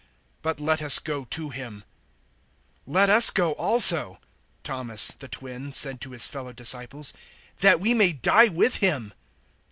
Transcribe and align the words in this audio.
But 0.41 0.59
let 0.59 0.81
us 0.81 0.97
go 0.97 1.25
to 1.25 1.51
him." 1.51 1.83
011:016 2.87 2.93
"Let 2.95 3.09
us 3.11 3.29
go 3.29 3.51
also," 3.51 4.19
Thomas, 4.63 5.09
the 5.11 5.27
Twin, 5.27 5.71
said 5.71 6.01
to 6.01 6.09
his 6.13 6.25
fellow 6.25 6.53
disciples, 6.53 7.13
"that 7.59 7.79
we 7.79 7.93
may 7.93 8.11
die 8.11 8.47
with 8.47 8.77
him." 8.77 9.13